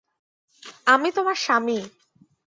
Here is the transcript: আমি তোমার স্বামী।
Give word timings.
আমি 0.87 1.09
তোমার 1.11 1.37
স্বামী। 1.37 1.79